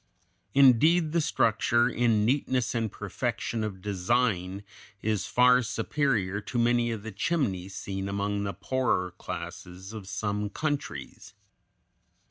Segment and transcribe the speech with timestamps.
[0.55, 4.63] Indeed, the structure, in neatness and perfection of design,
[5.03, 10.49] is far superior to many of the chimneys seen among the poorer classes of some
[10.49, 11.35] countries.